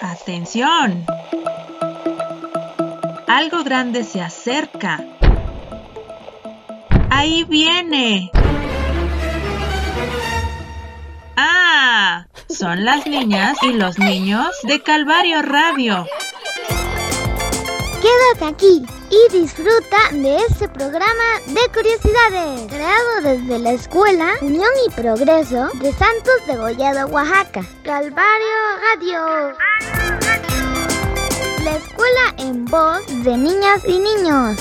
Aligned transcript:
Atención. 0.00 1.04
Algo 3.26 3.64
grande 3.64 4.04
se 4.04 4.20
acerca. 4.20 5.04
Ahí 7.10 7.44
viene. 7.44 8.30
Ah, 11.36 12.26
son 12.48 12.84
las 12.84 13.06
niñas 13.06 13.58
y 13.62 13.72
los 13.72 13.98
niños 13.98 14.48
de 14.64 14.82
Calvario 14.82 15.42
Radio. 15.42 16.06
Quédate 18.00 18.54
aquí 18.54 18.86
y 19.10 19.32
disfruta 19.38 19.96
de 20.12 20.36
este 20.36 20.68
programa 20.68 21.40
de 21.46 21.60
curiosidades, 21.74 22.66
creado 22.68 23.20
desde 23.22 23.58
la 23.58 23.72
Escuela 23.72 24.34
Unión 24.40 24.70
y 24.86 24.90
Progreso 24.90 25.68
de 25.74 25.92
Santos 25.92 26.46
de 26.46 26.56
Gollado, 26.56 27.08
Oaxaca. 27.08 27.62
Calvario 27.82 28.56
Radio. 28.94 29.67
La 31.68 31.76
escuela 31.76 32.34
en 32.38 32.64
voz 32.64 33.06
de 33.24 33.36
niñas 33.36 33.84
y 33.86 33.98
niños. 33.98 34.56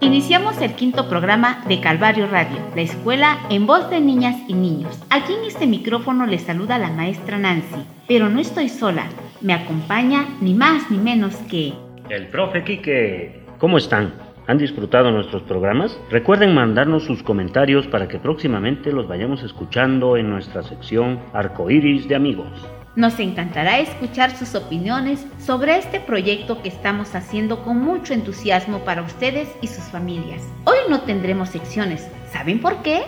Iniciamos 0.00 0.60
el 0.60 0.74
quinto 0.74 1.08
programa 1.08 1.62
de 1.68 1.80
Calvario 1.80 2.26
Radio, 2.26 2.58
la 2.74 2.82
escuela 2.82 3.38
en 3.50 3.68
voz 3.68 3.88
de 3.88 4.00
niñas 4.00 4.34
y 4.48 4.54
niños. 4.54 5.00
Aquí 5.08 5.32
en 5.32 5.44
este 5.44 5.68
micrófono 5.68 6.26
les 6.26 6.42
saluda 6.42 6.76
la 6.76 6.90
maestra 6.90 7.38
Nancy, 7.38 7.86
pero 8.08 8.28
no 8.28 8.40
estoy 8.40 8.68
sola, 8.68 9.06
me 9.40 9.54
acompaña 9.54 10.26
ni 10.40 10.54
más 10.54 10.90
ni 10.90 10.98
menos 10.98 11.36
que... 11.48 11.72
El 12.08 12.26
profe 12.26 12.64
Quique. 12.64 13.44
¿Cómo 13.58 13.78
están? 13.78 14.25
¿Han 14.48 14.58
disfrutado 14.58 15.10
nuestros 15.10 15.42
programas? 15.42 15.98
Recuerden 16.08 16.54
mandarnos 16.54 17.02
sus 17.02 17.20
comentarios 17.24 17.88
para 17.88 18.06
que 18.06 18.20
próximamente 18.20 18.92
los 18.92 19.08
vayamos 19.08 19.42
escuchando 19.42 20.16
en 20.16 20.30
nuestra 20.30 20.62
sección 20.62 21.18
Arcoíris 21.32 22.06
de 22.06 22.14
Amigos. 22.14 22.46
Nos 22.94 23.18
encantará 23.18 23.80
escuchar 23.80 24.30
sus 24.36 24.54
opiniones 24.54 25.26
sobre 25.40 25.76
este 25.76 25.98
proyecto 25.98 26.62
que 26.62 26.68
estamos 26.68 27.16
haciendo 27.16 27.64
con 27.64 27.80
mucho 27.82 28.14
entusiasmo 28.14 28.84
para 28.84 29.02
ustedes 29.02 29.48
y 29.60 29.66
sus 29.66 29.84
familias. 29.86 30.42
Hoy 30.64 30.78
no 30.88 31.00
tendremos 31.00 31.48
secciones. 31.48 32.08
¿Saben 32.30 32.60
por 32.60 32.82
qué? 32.82 33.02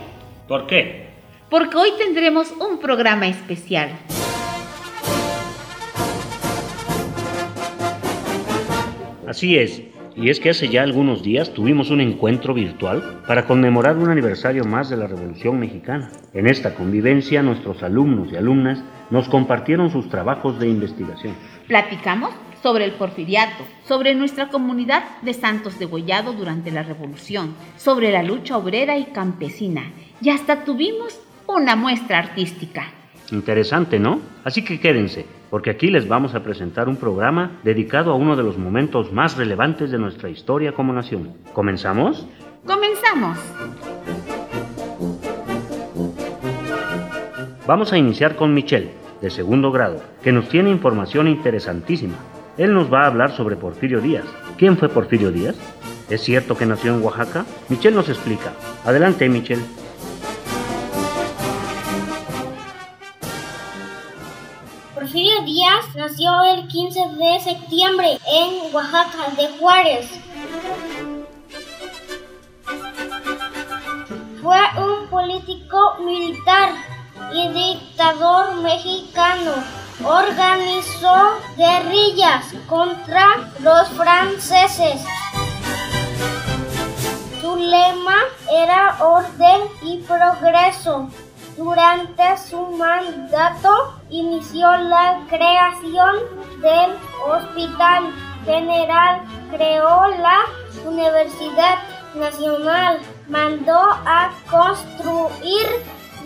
¿Por 0.48 0.66
qué? 0.66 1.11
Porque 1.48 1.77
hoy 1.77 1.91
tendremos 1.98 2.53
un 2.61 2.81
programa 2.81 3.28
especial. 3.28 3.91
Así 9.27 9.56
es, 9.56 9.83
y 10.20 10.30
es 10.30 10.41
que 10.41 10.50
hace 10.50 10.69
ya 10.69 10.83
algunos 10.83 11.22
días 11.22 11.55
tuvimos 11.55 11.91
un 11.91 12.00
encuentro 12.00 12.52
virtual 12.52 13.22
para 13.27 13.47
conmemorar 13.47 13.97
un 13.97 14.11
aniversario 14.11 14.64
más 14.64 14.91
de 14.91 14.97
la 14.97 15.06
Revolución 15.06 15.60
Mexicana. 15.60 16.10
En 16.34 16.48
esta 16.48 16.75
convivencia 16.75 17.42
nuestros 17.42 17.83
alumnos 17.84 18.33
y 18.33 18.36
alumnas 18.36 18.83
nos 19.10 19.28
compartieron 19.28 19.91
sus 19.91 20.08
trabajos 20.08 20.58
de 20.58 20.69
investigación. 20.69 21.34
Platicamos 21.69 22.30
sobre 22.62 22.84
el 22.84 22.92
porfiriato, 22.92 23.62
sobre 23.86 24.16
nuestra 24.16 24.48
comunidad 24.48 25.05
de 25.22 25.34
Santos 25.34 25.78
de 25.78 25.86
Gollado 25.86 26.32
durante 26.32 26.72
la 26.72 26.82
Revolución, 26.82 27.55
sobre 27.77 28.10
la 28.10 28.25
lucha 28.25 28.56
obrera 28.56 28.98
y 28.98 29.05
campesina, 29.05 29.84
y 30.20 30.30
hasta 30.30 30.64
tuvimos 30.64 31.20
una 31.47 31.77
muestra 31.77 32.19
artística. 32.19 32.97
Interesante, 33.31 33.98
¿no? 33.98 34.21
Así 34.45 34.65
que 34.65 34.81
quédense, 34.81 35.27
porque 35.51 35.71
aquí 35.71 35.89
les 35.89 36.09
vamos 36.09 36.34
a 36.34 36.43
presentar 36.43 36.89
un 36.89 36.97
programa 36.97 37.61
dedicado 37.62 38.11
a 38.11 38.15
uno 38.15 38.37
de 38.37 38.43
los 38.43 38.57
momentos 38.57 39.12
más 39.12 39.37
relevantes 39.37 39.91
de 39.91 39.98
nuestra 39.98 40.31
historia 40.31 40.73
como 40.73 40.93
nación. 40.93 41.34
¿Comenzamos? 41.53 42.27
Comenzamos. 42.67 43.39
Vamos 47.67 47.93
a 47.93 47.99
iniciar 47.99 48.34
con 48.37 48.55
Michelle, 48.55 48.93
de 49.21 49.29
segundo 49.29 49.71
grado, 49.71 50.03
que 50.23 50.33
nos 50.33 50.49
tiene 50.49 50.71
información 50.71 51.29
interesantísima. 51.29 52.17
Él 52.56 52.72
nos 52.72 52.93
va 52.93 53.03
a 53.03 53.06
hablar 53.09 53.33
sobre 53.33 53.56
Porfirio 53.56 54.00
Díaz. 54.00 54.25
¿Quién 54.56 54.78
fue 54.78 54.88
Porfirio 54.88 55.31
Díaz? 55.31 55.55
¿Es 56.09 56.22
cierto 56.22 56.56
que 56.56 56.65
nació 56.65 56.94
en 56.94 57.03
Oaxaca? 57.03 57.44
Michelle 57.69 57.94
nos 57.94 58.09
explica. 58.09 58.53
Adelante, 58.87 59.28
Michelle. 59.28 59.62
Nació 65.98 66.31
el 66.44 66.69
15 66.69 67.00
de 67.19 67.41
septiembre 67.41 68.20
en 68.25 68.72
Oaxaca 68.72 69.31
de 69.36 69.48
Juárez. 69.59 70.09
Fue 74.41 74.60
un 74.76 75.08
político 75.08 75.97
militar 76.04 76.70
y 77.32 77.48
dictador 77.48 78.54
mexicano. 78.62 79.54
Organizó 80.04 81.41
guerrillas 81.56 82.44
contra 82.69 83.50
los 83.58 83.88
franceses. 83.88 85.03
Su 87.41 87.56
lema 87.56 88.19
era 88.48 88.98
orden 89.00 89.62
y 89.82 89.98
progreso. 90.03 91.10
Durante 91.58 92.38
su 92.38 92.56
mandato 92.78 94.00
inició 94.10 94.76
la 94.76 95.26
creación 95.28 96.14
del 96.60 96.96
Hospital 97.26 98.14
General, 98.44 99.22
creó 99.50 100.06
la 100.06 100.38
Universidad 100.86 101.78
Nacional, 102.14 103.00
mandó 103.26 103.76
a 103.76 104.30
construir 104.48 105.66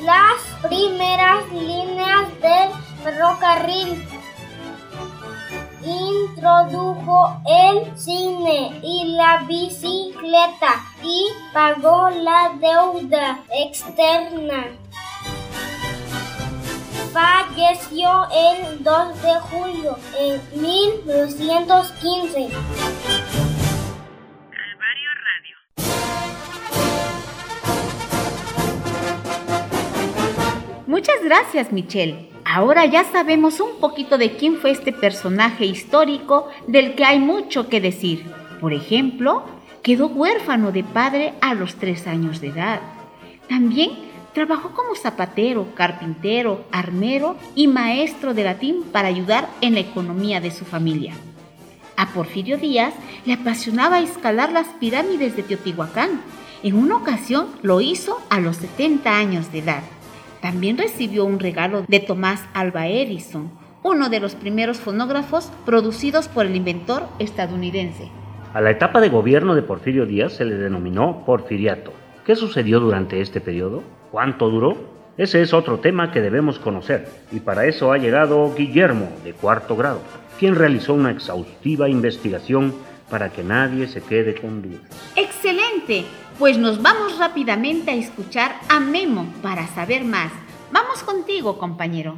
las 0.01 0.69
primeras 0.69 1.51
líneas 1.51 2.29
del 2.43 2.71
ferrocarril, 3.03 4.07
introdujo 5.83 7.41
el 7.47 7.99
cine 7.99 8.81
y 8.83 9.15
la 9.17 9.45
bicicleta 9.49 10.85
y 11.03 11.29
pagó 11.55 12.11
la 12.11 12.53
deuda 12.61 13.39
externa 13.51 14.82
falleció 17.13 18.27
el 18.33 18.83
2 18.83 19.23
de 19.23 19.35
julio 19.51 19.99
en 20.19 20.41
1915. 20.63 22.49
Muchas 30.87 31.17
gracias, 31.25 31.73
Michelle. 31.73 32.31
Ahora 32.45 32.85
ya 32.87 33.05
sabemos 33.05 33.61
un 33.61 33.79
poquito 33.81 34.19
de 34.19 34.37
quién 34.37 34.57
fue 34.57 34.71
este 34.71 34.93
personaje 34.93 35.65
histórico 35.65 36.49
del 36.67 36.95
que 36.95 37.05
hay 37.05 37.19
mucho 37.19 37.69
que 37.69 37.81
decir. 37.81 38.27
Por 38.61 38.73
ejemplo, 38.73 39.43
quedó 39.83 40.07
huérfano 40.09 40.71
de 40.73 40.85
padre 40.85 41.35
a 41.41 41.55
los 41.55 41.77
tres 41.77 42.07
años 42.07 42.41
de 42.41 42.49
edad. 42.49 42.81
También 43.49 44.12
Trabajó 44.35 44.71
como 44.71 44.95
zapatero, 44.95 45.75
carpintero, 45.75 46.65
armero 46.73 47.37
y 47.55 47.69
maestro 47.69 48.33
de 48.33 48.45
latín 48.45 48.83
para 48.91 49.09
ayudar 49.09 49.49
en 49.61 49.75
la 49.75 49.81
economía 49.81 50.41
de 50.41 50.51
su 50.51 50.65
familia. 50.65 51.13
A 51.97 52.09
Porfirio 52.09 52.57
Díaz 52.57 52.95
le 53.27 53.35
apasionaba 53.35 54.01
escalar 54.01 54.51
las 54.51 54.69
pirámides 54.81 55.37
de 55.37 55.43
Teotihuacán. 55.43 56.23
En 56.63 56.77
una 56.77 56.97
ocasión 56.97 57.49
lo 57.61 57.83
hizo 57.83 58.19
a 58.31 58.41
los 58.41 58.57
70 58.57 59.19
años 59.19 59.53
de 59.53 59.59
edad. 59.59 59.83
También 60.41 60.79
recibió 60.79 61.27
un 61.27 61.39
regalo 61.39 61.85
de 61.87 62.01
Tomás 62.01 62.43
Alva 62.55 62.89
Edison, 62.89 63.51
uno 63.83 64.09
de 64.09 64.21
los 64.21 64.35
primeros 64.35 64.79
fonógrafos 64.79 65.53
producidos 65.67 66.29
por 66.29 66.47
el 66.47 66.57
inventor 66.57 67.07
estadounidense. 67.19 68.09
A 68.55 68.61
la 68.61 68.71
etapa 68.71 69.01
de 69.01 69.11
gobierno 69.11 69.55
de 69.55 69.63
Porfirio 69.63 70.07
Díaz 70.07 70.33
se 70.35 70.45
le 70.45 70.57
denominó 70.57 71.25
porfiriato. 71.25 71.93
¿Qué 72.25 72.37
sucedió 72.37 72.79
durante 72.79 73.21
este 73.21 73.41
periodo? 73.41 73.83
¿Cuánto 74.13 74.49
duró? 74.49 74.77
Ese 75.17 75.43
es 75.43 75.53
otro 75.53 75.81
tema 75.81 76.13
que 76.13 76.21
debemos 76.21 76.61
conocer 76.61 77.09
y 77.33 77.41
para 77.41 77.67
eso 77.67 77.91
ha 77.91 77.99
llegado 77.99 78.55
Guillermo, 78.55 79.09
de 79.25 79.33
cuarto 79.33 79.75
grado, 79.75 80.01
quien 80.39 80.55
realizó 80.55 80.95
una 80.95 81.11
exhaustiva 81.11 81.89
investigación 81.89 82.75
para 83.11 83.31
que 83.31 83.43
nadie 83.43 83.89
se 83.89 84.03
quede 84.03 84.37
con 84.41 84.63
dudas. 84.63 84.83
¡Excelente! 85.17 86.05
Pues 86.39 86.59
nos 86.59 86.81
vamos 86.81 87.19
rápidamente 87.19 87.91
a 87.91 87.95
escuchar 87.95 88.55
a 88.69 88.79
Memo 88.79 89.27
para 89.43 89.67
saber 89.67 90.05
más. 90.05 90.31
Vamos 90.71 91.03
contigo, 91.03 91.59
compañero. 91.59 92.15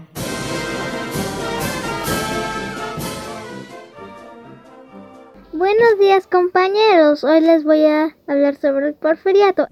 Buenos 5.53 5.99
días 5.99 6.27
compañeros, 6.27 7.25
hoy 7.25 7.41
les 7.41 7.65
voy 7.65 7.87
a 7.87 8.15
hablar 8.27 8.57
sobre 8.57 8.89
el 8.89 8.95
porfiriato. 8.95 9.67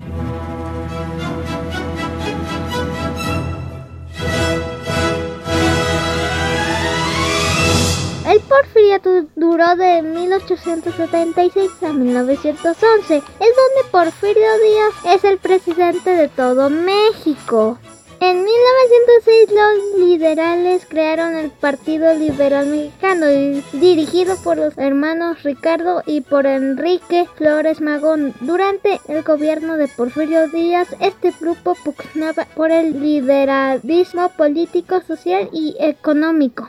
Porfiriato 8.53 9.25
duró 9.35 9.77
de 9.77 10.03
1876 10.03 11.71
a 11.83 11.93
1911, 11.93 13.17
es 13.17 13.23
donde 13.39 13.91
Porfirio 13.91 14.59
Díaz 14.63 15.15
es 15.17 15.25
el 15.25 15.39
presidente 15.39 16.11
de 16.11 16.29
todo 16.29 16.69
México. 16.69 17.79
En 18.21 18.45
1906 18.45 19.51
los 19.51 20.01
liberales 20.01 20.85
crearon 20.87 21.35
el 21.35 21.51
Partido 21.51 22.15
Liberal 22.15 22.67
Mexicano, 22.67 23.27
dirigido 23.73 24.37
por 24.45 24.59
los 24.59 24.77
hermanos 24.77 25.43
Ricardo 25.43 26.03
y 26.05 26.21
por 26.21 26.47
Enrique 26.47 27.27
Flores 27.37 27.81
Magón. 27.81 28.35
Durante 28.41 29.01
el 29.09 29.23
gobierno 29.23 29.79
de 29.79 29.89
Porfirio 29.89 30.47
Díaz, 30.49 30.89
este 31.01 31.33
grupo 31.41 31.75
pugnaba 31.75 32.45
por 32.55 32.71
el 32.71 33.01
liberalismo 33.01 34.29
político, 34.37 35.01
social 35.01 35.49
y 35.53 35.75
económico. 35.81 36.69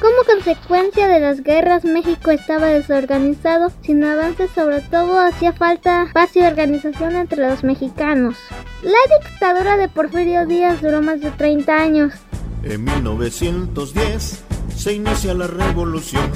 Como 0.00 0.14
consecuencia 0.24 1.08
de 1.08 1.18
las 1.18 1.42
guerras, 1.42 1.84
México 1.84 2.30
estaba 2.30 2.66
desorganizado, 2.66 3.72
sin 3.82 4.04
avances, 4.04 4.48
sobre 4.54 4.80
todo 4.80 5.18
hacía 5.18 5.52
falta 5.52 6.06
paz 6.12 6.36
y 6.36 6.42
organización 6.42 7.16
entre 7.16 7.48
los 7.48 7.64
mexicanos. 7.64 8.36
La 8.82 9.18
dictadura 9.18 9.76
de 9.76 9.88
Porfirio 9.88 10.46
Díaz 10.46 10.80
duró 10.80 11.02
más 11.02 11.20
de 11.20 11.32
30 11.32 11.74
años. 11.74 12.14
En 12.62 12.84
1910 12.84 14.44
se 14.76 14.92
inicia 14.92 15.34
la 15.34 15.48
revolución. 15.48 16.30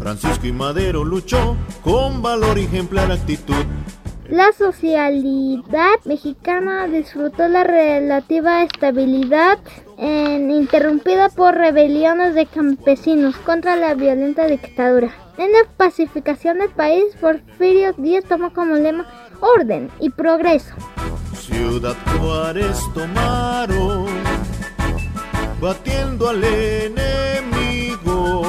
Francisco 0.00 0.48
y 0.48 0.52
Madero 0.52 1.04
luchó 1.04 1.56
con 1.82 2.20
valor 2.20 2.58
y 2.58 2.64
ejemplar 2.64 3.12
actitud. 3.12 3.64
La 4.28 4.52
socialidad 4.52 6.04
mexicana 6.04 6.86
disfrutó 6.86 7.48
la 7.48 7.64
relativa 7.64 8.62
estabilidad 8.62 9.58
interrumpida 9.98 11.30
por 11.30 11.54
rebeliones 11.54 12.34
de 12.34 12.44
campesinos 12.44 13.36
contra 13.38 13.76
la 13.76 13.94
violenta 13.94 14.46
dictadura. 14.46 15.14
En 15.38 15.50
la 15.52 15.60
pacificación 15.78 16.58
del 16.58 16.68
país, 16.68 17.04
Porfirio 17.18 17.94
Díaz 17.96 18.24
tomó 18.28 18.52
como 18.52 18.74
lema 18.74 19.06
orden 19.40 19.90
y 19.98 20.10
progreso. 20.10 20.74
Ciudad 21.34 21.96
Juárez 22.18 22.78
tomaron, 22.92 24.08
batiendo 25.58 26.28
al 26.28 26.44
enemigo 26.44 28.42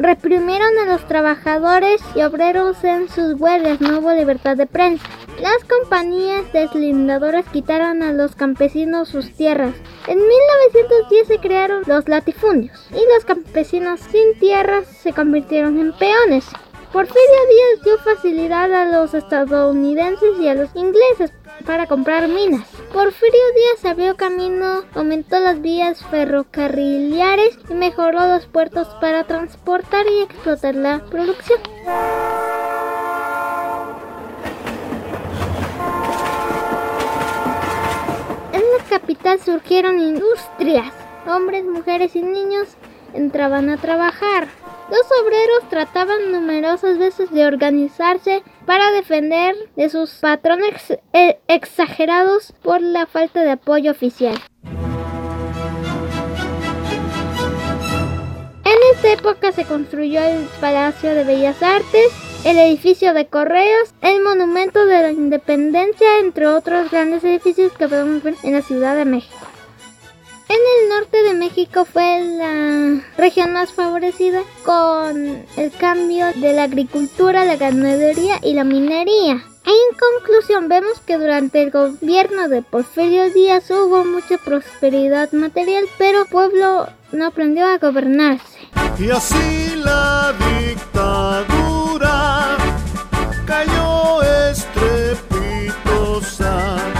reprimieron 0.00 0.78
a 0.78 0.86
los 0.86 1.06
trabajadores 1.06 2.00
y 2.14 2.22
obreros 2.22 2.82
en 2.84 3.08
sus 3.08 3.38
huelgas, 3.38 3.80
no 3.80 3.98
hubo 3.98 4.12
libertad 4.12 4.56
de 4.56 4.66
prensa. 4.66 5.04
Las 5.40 5.62
compañías 5.64 6.50
deslindadoras 6.52 7.46
quitaron 7.46 8.02
a 8.02 8.12
los 8.12 8.34
campesinos 8.34 9.08
sus 9.08 9.32
tierras. 9.34 9.74
En 10.06 10.18
1910 10.18 11.26
se 11.26 11.38
crearon 11.38 11.82
los 11.86 12.08
latifundios 12.08 12.88
y 12.90 13.14
los 13.14 13.24
campesinos 13.24 14.00
sin 14.00 14.38
tierras 14.38 14.86
se 14.86 15.12
convirtieron 15.12 15.78
en 15.78 15.92
peones. 15.92 16.46
Porfirio 16.92 17.20
Díaz 17.22 17.84
dio 17.84 17.98
facilidad 17.98 18.72
a 18.74 18.86
los 18.86 19.14
estadounidenses 19.14 20.40
y 20.40 20.48
a 20.48 20.54
los 20.54 20.74
ingleses 20.74 21.30
para 21.64 21.86
comprar 21.86 22.28
minas. 22.28 22.66
Porfirio 22.92 23.40
Díaz 23.54 23.84
abrió 23.84 24.16
camino, 24.16 24.84
aumentó 24.94 25.38
las 25.38 25.60
vías 25.60 26.04
ferrocarrilares 26.10 27.58
y 27.68 27.74
mejoró 27.74 28.26
los 28.26 28.46
puertos 28.46 28.88
para 29.00 29.24
transportar 29.24 30.06
y 30.06 30.22
explotar 30.22 30.74
la 30.74 31.00
producción. 31.10 31.60
En 38.52 38.60
la 38.60 38.84
capital 38.88 39.40
surgieron 39.40 40.00
industrias. 40.00 40.92
Hombres, 41.26 41.64
mujeres 41.64 42.16
y 42.16 42.22
niños 42.22 42.68
entraban 43.14 43.68
a 43.70 43.76
trabajar. 43.76 44.48
Los 44.90 45.06
obreros 45.22 45.68
trataban 45.70 46.32
numerosas 46.32 46.98
veces 46.98 47.30
de 47.30 47.46
organizarse 47.46 48.42
para 48.66 48.90
defender 48.90 49.54
de 49.76 49.88
sus 49.88 50.10
patrones 50.14 50.98
eh, 51.12 51.38
exagerados 51.46 52.52
por 52.60 52.82
la 52.82 53.06
falta 53.06 53.42
de 53.42 53.52
apoyo 53.52 53.92
oficial. 53.92 54.36
En 58.64 58.96
esta 58.96 59.12
época 59.12 59.52
se 59.52 59.64
construyó 59.64 60.24
el 60.24 60.48
Palacio 60.60 61.14
de 61.14 61.22
Bellas 61.22 61.62
Artes, 61.62 62.10
el 62.44 62.58
edificio 62.58 63.14
de 63.14 63.26
correos, 63.26 63.94
el 64.00 64.20
monumento 64.22 64.86
de 64.86 65.02
la 65.02 65.12
independencia, 65.12 66.18
entre 66.18 66.48
otros 66.48 66.90
grandes 66.90 67.22
edificios 67.22 67.70
que 67.72 67.86
podemos 67.86 68.24
ver 68.24 68.34
en 68.42 68.54
la 68.54 68.62
Ciudad 68.62 68.96
de 68.96 69.04
México. 69.04 69.49
En 70.50 70.56
el 70.56 70.88
norte 70.88 71.22
de 71.22 71.34
México 71.34 71.84
fue 71.84 72.24
la 72.36 73.00
región 73.16 73.52
más 73.52 73.72
favorecida 73.72 74.42
con 74.64 75.44
el 75.56 75.70
cambio 75.78 76.26
de 76.34 76.54
la 76.54 76.64
agricultura, 76.64 77.44
la 77.44 77.54
ganadería 77.54 78.40
y 78.42 78.54
la 78.54 78.64
minería. 78.64 79.34
En 79.34 79.96
conclusión, 79.96 80.68
vemos 80.68 80.98
que 81.06 81.18
durante 81.18 81.62
el 81.62 81.70
gobierno 81.70 82.48
de 82.48 82.62
Porfirio 82.62 83.30
Díaz 83.30 83.70
hubo 83.70 84.04
mucha 84.04 84.38
prosperidad 84.38 85.30
material, 85.30 85.84
pero 85.98 86.22
el 86.22 86.28
pueblo 86.28 86.88
no 87.12 87.26
aprendió 87.26 87.66
a 87.66 87.78
gobernarse. 87.78 88.58
Y 88.98 89.08
así 89.08 89.76
la 89.76 90.34
dictadura 90.66 92.56
cayó 93.46 94.20
estrepitosa 94.50 96.99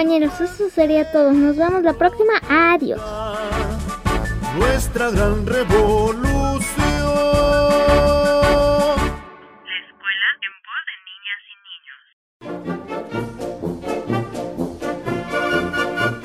compañeros, 0.00 0.40
eso 0.40 0.70
sería 0.70 1.12
todo. 1.12 1.30
Nos 1.30 1.58
vemos 1.58 1.82
la 1.82 1.92
próxima. 1.92 2.32
Adiós. 2.48 2.98
Nuestra 4.58 5.10
gran 5.10 5.46
revolución. 5.46 6.24
La 9.66 9.76
escuela 9.84 10.28
en 10.46 10.52
voz 10.64 10.82
de 10.88 10.96
niñas 11.10 11.40
y 11.52 11.56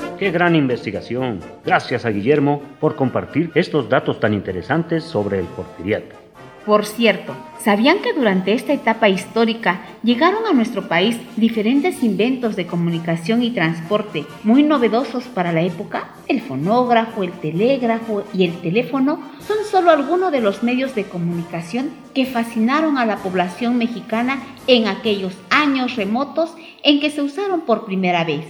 niños. 0.00 0.18
Qué 0.18 0.30
gran 0.30 0.56
investigación. 0.56 1.40
Gracias 1.62 2.06
a 2.06 2.08
Guillermo 2.08 2.62
por 2.80 2.96
compartir 2.96 3.50
estos 3.54 3.90
datos 3.90 4.18
tan 4.20 4.32
interesantes 4.32 5.04
sobre 5.04 5.38
el 5.38 5.46
porfiriato. 5.48 6.25
Por 6.66 6.84
cierto, 6.84 7.36
¿sabían 7.60 7.98
que 8.00 8.12
durante 8.12 8.52
esta 8.52 8.72
etapa 8.72 9.08
histórica 9.08 9.82
llegaron 10.02 10.46
a 10.46 10.52
nuestro 10.52 10.88
país 10.88 11.16
diferentes 11.36 12.02
inventos 12.02 12.56
de 12.56 12.66
comunicación 12.66 13.44
y 13.44 13.52
transporte 13.52 14.24
muy 14.42 14.64
novedosos 14.64 15.28
para 15.28 15.52
la 15.52 15.62
época? 15.62 16.08
El 16.26 16.40
fonógrafo, 16.40 17.22
el 17.22 17.30
telégrafo 17.30 18.24
y 18.34 18.44
el 18.44 18.60
teléfono 18.62 19.20
son 19.38 19.58
solo 19.70 19.92
algunos 19.92 20.32
de 20.32 20.40
los 20.40 20.64
medios 20.64 20.96
de 20.96 21.04
comunicación 21.04 21.90
que 22.14 22.26
fascinaron 22.26 22.98
a 22.98 23.06
la 23.06 23.18
población 23.18 23.78
mexicana 23.78 24.42
en 24.66 24.88
aquellos 24.88 25.38
años 25.50 25.94
remotos 25.94 26.52
en 26.82 26.98
que 26.98 27.10
se 27.10 27.22
usaron 27.22 27.60
por 27.60 27.86
primera 27.86 28.24
vez. 28.24 28.44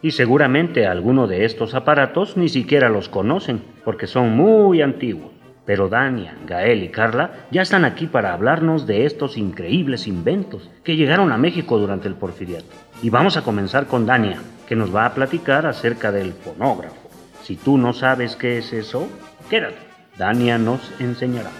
Y 0.00 0.12
seguramente 0.12 0.86
algunos 0.86 1.28
de 1.28 1.44
estos 1.44 1.74
aparatos 1.74 2.38
ni 2.38 2.48
siquiera 2.48 2.88
los 2.88 3.10
conocen 3.10 3.62
porque 3.84 4.06
son 4.06 4.34
muy 4.34 4.80
antiguos. 4.80 5.31
Pero 5.64 5.88
Dania, 5.88 6.36
Gael 6.46 6.82
y 6.82 6.88
Carla 6.88 7.46
ya 7.50 7.62
están 7.62 7.84
aquí 7.84 8.06
para 8.06 8.32
hablarnos 8.32 8.86
de 8.86 9.06
estos 9.06 9.38
increíbles 9.38 10.06
inventos 10.06 10.68
que 10.82 10.96
llegaron 10.96 11.30
a 11.30 11.38
México 11.38 11.78
durante 11.78 12.08
el 12.08 12.14
porfiriato. 12.14 12.66
Y 13.00 13.10
vamos 13.10 13.36
a 13.36 13.42
comenzar 13.42 13.86
con 13.86 14.04
Dania, 14.04 14.40
que 14.66 14.74
nos 14.74 14.94
va 14.94 15.06
a 15.06 15.14
platicar 15.14 15.66
acerca 15.66 16.10
del 16.10 16.32
fonógrafo. 16.32 16.96
Si 17.42 17.56
tú 17.56 17.78
no 17.78 17.92
sabes 17.92 18.36
qué 18.36 18.58
es 18.58 18.72
eso, 18.72 19.08
quédate. 19.48 19.78
Dania 20.18 20.58
nos 20.58 20.92
enseñará. 21.00 21.50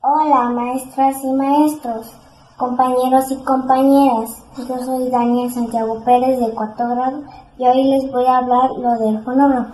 Hola 0.00 0.50
maestras 0.50 1.16
y 1.24 1.32
maestros, 1.32 2.16
compañeros 2.56 3.30
y 3.30 3.36
compañeras. 3.36 4.42
Yo 4.56 4.78
soy 4.78 5.10
Daniel 5.10 5.52
Santiago 5.52 6.02
Pérez 6.04 6.40
de 6.40 6.50
cuarto 6.52 6.88
grado 6.88 7.22
y 7.58 7.66
hoy 7.66 7.84
les 7.84 8.10
voy 8.10 8.24
a 8.26 8.38
hablar 8.38 8.70
lo 8.78 8.98
del 8.98 9.22
fonógrafo. 9.22 9.72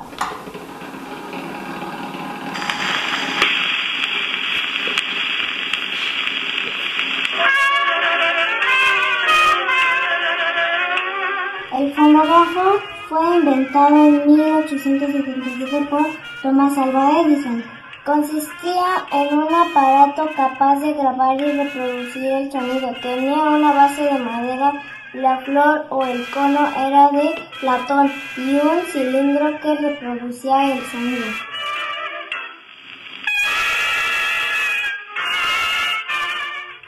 El 11.78 11.94
fonógrafo 11.94 12.78
fue 13.08 13.36
inventado 13.36 13.96
en 13.96 14.26
1877 14.26 15.86
por 15.88 16.02
Thomas 16.42 16.76
Alva 16.78 17.20
Edison. 17.20 17.62
Consistía 18.04 19.06
en 19.12 19.38
un 19.38 19.54
aparato 19.54 20.28
capaz 20.34 20.80
de 20.80 20.92
grabar 20.92 21.40
y 21.40 21.52
reproducir 21.52 22.24
el 22.24 22.50
sonido. 22.50 22.88
Tenía 23.00 23.44
una 23.44 23.72
base 23.72 24.02
de 24.02 24.18
madera 24.18 24.72
la 25.12 25.38
flor 25.38 25.86
o 25.88 26.04
el 26.04 26.28
cono 26.30 26.68
era 26.76 27.10
de 27.10 27.32
latón 27.62 28.10
y 28.36 28.54
un 28.54 28.82
cilindro 28.86 29.60
que 29.60 29.76
reproducía 29.76 30.72
el 30.72 30.80
sonido. 30.86 31.26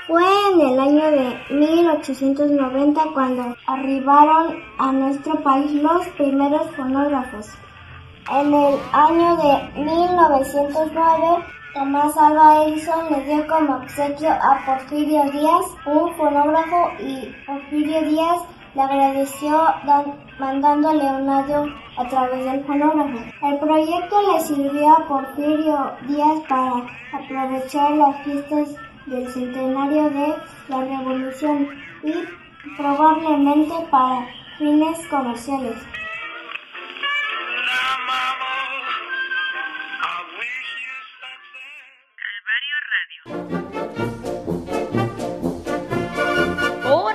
Fue 0.08 0.24
en 0.52 0.60
el 0.62 0.80
año 0.80 1.10
de 1.12 1.54
1890 1.54 3.02
cuando 3.12 3.56
arribaron 3.68 4.56
a 4.78 4.90
nuestro 4.90 5.40
país 5.44 5.70
los 5.74 6.08
primeros 6.08 6.74
fonógrafos. 6.74 7.50
En 8.30 8.54
el 8.54 8.80
año 8.92 9.36
de 9.36 9.84
1909, 9.84 11.44
Tomás 11.74 12.16
Alva 12.16 12.64
Edison 12.64 13.10
le 13.10 13.22
dio 13.24 13.46
como 13.46 13.76
obsequio 13.76 14.30
a 14.30 14.62
Porfirio 14.64 15.24
Díaz 15.30 15.66
un 15.84 16.14
fonógrafo 16.14 16.92
y 17.00 17.34
Porfirio 17.46 18.00
Díaz 18.08 18.38
le 18.74 18.80
agradeció 18.80 19.62
mandándole 20.38 21.04
un 21.04 21.28
audio 21.28 21.66
a 21.98 22.08
través 22.08 22.44
del 22.46 22.64
fonógrafo. 22.64 23.18
El 23.42 23.58
proyecto 23.58 24.32
le 24.32 24.40
sirvió 24.40 24.90
a 24.90 25.06
Porfirio 25.06 25.92
Díaz 26.08 26.40
para 26.48 26.86
aprovechar 27.12 27.90
las 27.90 28.16
fiestas 28.24 28.74
del 29.04 29.28
centenario 29.28 30.08
de 30.08 30.34
la 30.68 30.80
Revolución 30.80 31.68
y 32.02 32.14
probablemente 32.78 33.74
para 33.90 34.26
fines 34.56 35.06
comerciales. 35.08 35.76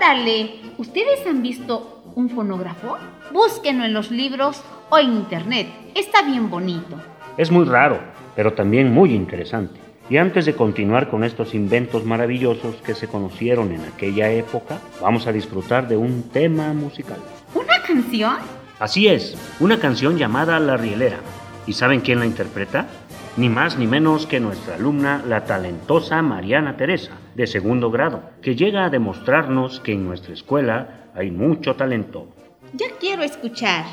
¡Órale! 0.09 0.55
¿Ustedes 0.79 1.23
han 1.27 1.43
visto 1.43 2.01
un 2.15 2.31
fonógrafo? 2.31 2.97
Búsquenlo 3.31 3.85
en 3.85 3.93
los 3.93 4.09
libros 4.09 4.63
o 4.89 4.97
en 4.97 5.13
internet. 5.13 5.67
Está 5.93 6.23
bien 6.23 6.49
bonito. 6.49 6.99
Es 7.37 7.51
muy 7.51 7.63
raro, 7.65 7.99
pero 8.35 8.53
también 8.53 8.91
muy 8.91 9.13
interesante. 9.13 9.79
Y 10.09 10.17
antes 10.17 10.47
de 10.47 10.55
continuar 10.55 11.11
con 11.11 11.23
estos 11.23 11.53
inventos 11.53 12.05
maravillosos 12.05 12.77
que 12.77 12.95
se 12.95 13.07
conocieron 13.07 13.71
en 13.71 13.81
aquella 13.81 14.31
época, 14.31 14.79
vamos 14.99 15.27
a 15.27 15.31
disfrutar 15.31 15.87
de 15.87 15.97
un 15.97 16.23
tema 16.29 16.73
musical. 16.73 17.19
¿Una 17.53 17.79
canción? 17.85 18.37
Así 18.79 19.07
es, 19.07 19.37
una 19.59 19.79
canción 19.79 20.17
llamada 20.17 20.59
La 20.59 20.75
Rielera. 20.75 21.19
¿Y 21.67 21.73
saben 21.73 22.01
quién 22.01 22.17
la 22.17 22.25
interpreta? 22.25 22.87
ni 23.39 23.47
más 23.47 23.77
ni 23.77 23.87
menos 23.87 24.25
que 24.25 24.41
nuestra 24.41 24.75
alumna, 24.75 25.23
la 25.25 25.45
talentosa 25.45 26.21
Mariana 26.21 26.75
Teresa, 26.75 27.11
de 27.39 27.47
segundo 27.47 27.89
grado, 27.89 28.21
que 28.41 28.53
llega 28.53 28.83
a 28.83 28.89
demostrarnos 28.89 29.79
que 29.79 29.93
en 29.93 30.05
nuestra 30.05 30.33
escuela 30.33 31.05
hay 31.15 31.31
mucho 31.31 31.73
talento. 31.73 32.27
Ya 32.73 32.87
quiero 32.99 33.23
escuchar. 33.23 33.85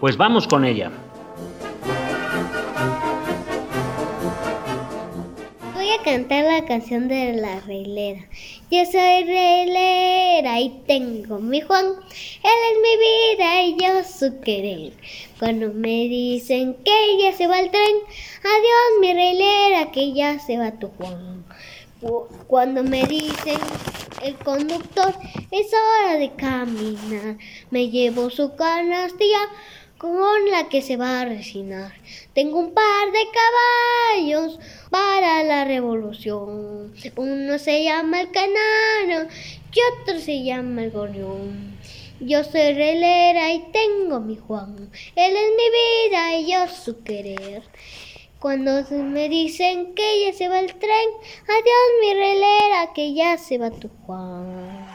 Pues 0.00 0.18
vamos 0.18 0.46
con 0.46 0.66
ella. 0.66 0.90
Voy 5.72 5.88
a 5.98 6.02
cantar 6.04 6.44
la 6.44 6.66
canción 6.66 7.08
de 7.08 7.32
la 7.32 7.58
reilera. 7.60 8.20
Yo 8.70 8.84
soy 8.84 9.24
reilera 9.24 10.60
y 10.60 10.82
tengo 10.86 11.38
mi 11.38 11.62
Juan. 11.62 11.86
Él 11.86 12.58
es 12.70 12.78
mi 12.82 12.96
vida 13.08 13.62
y 13.62 13.76
yo 13.82 14.04
su 14.04 14.40
querer. 14.42 14.92
Cuando 15.38 15.72
me 15.72 16.06
dicen 16.08 16.76
que 16.84 17.22
ya 17.22 17.32
se 17.32 17.46
va 17.46 17.60
el 17.60 17.70
tren, 17.70 17.96
adiós 18.40 19.00
mi 19.00 19.14
reilera 19.14 19.90
que 19.90 20.12
ya 20.12 20.38
se 20.38 20.58
va 20.58 20.72
tu 20.72 20.88
Juan. 20.88 21.43
Cuando 22.46 22.82
me 22.82 23.06
dicen 23.06 23.58
el 24.22 24.36
conductor 24.36 25.14
es 25.50 25.66
hora 25.72 26.18
de 26.18 26.32
caminar, 26.32 27.38
me 27.70 27.88
llevo 27.90 28.30
su 28.30 28.54
canastilla 28.56 29.48
con 29.98 30.50
la 30.50 30.68
que 30.68 30.82
se 30.82 30.96
va 30.96 31.20
a 31.20 31.24
resinar. 31.24 31.92
Tengo 32.34 32.58
un 32.58 32.74
par 32.74 33.10
de 33.10 33.26
caballos 33.40 34.58
para 34.90 35.42
la 35.44 35.64
revolución. 35.64 36.92
Uno 37.16 37.58
se 37.58 37.84
llama 37.84 38.20
el 38.20 38.30
canaro 38.30 39.28
y 39.72 40.02
otro 40.02 40.20
se 40.20 40.42
llama 40.42 40.84
el 40.84 40.90
gorrión. 40.90 41.78
Yo 42.20 42.44
soy 42.44 42.74
relera 42.74 43.52
y 43.52 43.64
tengo 43.72 44.20
mi 44.20 44.36
Juan. 44.36 44.90
Él 45.16 45.36
es 45.36 45.50
mi 45.56 46.08
vida 46.08 46.36
y 46.36 46.52
yo 46.52 46.68
su 46.68 47.02
querer. 47.02 47.62
Cuando 48.44 48.72
me 48.90 49.30
dicen 49.30 49.94
que 49.94 50.26
ya 50.26 50.36
se 50.36 50.50
va 50.50 50.60
el 50.60 50.74
tren, 50.74 51.08
adiós 51.44 51.88
mi 52.02 52.12
relera, 52.12 52.92
que 52.94 53.14
ya 53.14 53.38
se 53.38 53.56
va 53.56 53.70
tu 53.70 53.88
Juan. 53.88 54.86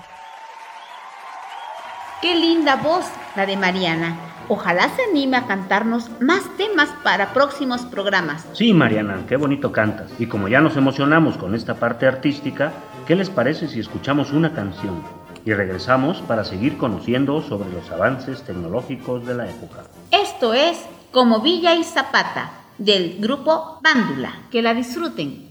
Qué 2.21 2.35
linda 2.35 2.75
voz 2.75 3.05
la 3.35 3.47
de 3.47 3.57
Mariana. 3.57 4.19
Ojalá 4.49 4.87
se 4.89 5.01
anime 5.05 5.37
a 5.37 5.47
cantarnos 5.47 6.11
más 6.21 6.43
temas 6.57 6.89
para 7.03 7.33
próximos 7.33 7.81
programas. 7.85 8.45
Sí, 8.53 8.71
Mariana, 8.71 9.25
qué 9.27 9.35
bonito 9.35 9.71
cantas. 9.71 10.11
Y 10.19 10.27
como 10.27 10.47
ya 10.47 10.61
nos 10.61 10.77
emocionamos 10.77 11.35
con 11.35 11.55
esta 11.55 11.73
parte 11.73 12.05
artística, 12.05 12.71
¿qué 13.07 13.15
les 13.15 13.31
parece 13.31 13.67
si 13.67 13.79
escuchamos 13.79 14.31
una 14.31 14.53
canción? 14.53 15.03
Y 15.43 15.53
regresamos 15.53 16.21
para 16.21 16.45
seguir 16.45 16.77
conociendo 16.77 17.41
sobre 17.41 17.71
los 17.71 17.89
avances 17.89 18.43
tecnológicos 18.43 19.25
de 19.25 19.33
la 19.33 19.49
época. 19.49 19.85
Esto 20.11 20.53
es 20.53 20.85
Como 21.11 21.39
Villa 21.39 21.73
y 21.73 21.83
Zapata, 21.83 22.51
del 22.79 23.19
grupo 23.19 23.79
Bándula. 23.83 24.47
Que 24.49 24.61
la 24.61 24.73
disfruten. 24.73 25.48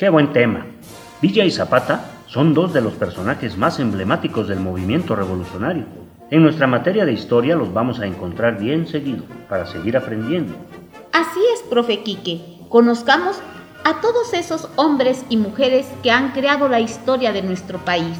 Qué 0.00 0.08
buen 0.08 0.32
tema. 0.32 0.64
Villa 1.20 1.44
y 1.44 1.50
Zapata 1.50 2.12
son 2.26 2.54
dos 2.54 2.72
de 2.72 2.80
los 2.80 2.94
personajes 2.94 3.58
más 3.58 3.78
emblemáticos 3.80 4.48
del 4.48 4.58
movimiento 4.58 5.14
revolucionario. 5.14 5.84
En 6.30 6.42
nuestra 6.42 6.66
materia 6.66 7.04
de 7.04 7.12
historia 7.12 7.54
los 7.54 7.70
vamos 7.74 8.00
a 8.00 8.06
encontrar 8.06 8.58
bien 8.58 8.88
seguido 8.88 9.24
para 9.46 9.66
seguir 9.66 9.98
aprendiendo. 9.98 10.54
Así 11.12 11.40
es, 11.52 11.60
profe 11.68 12.02
Quique. 12.02 12.40
Conozcamos 12.70 13.42
a 13.84 14.00
todos 14.00 14.32
esos 14.32 14.70
hombres 14.76 15.26
y 15.28 15.36
mujeres 15.36 15.86
que 16.02 16.10
han 16.10 16.32
creado 16.32 16.70
la 16.70 16.80
historia 16.80 17.34
de 17.34 17.42
nuestro 17.42 17.78
país. 17.84 18.16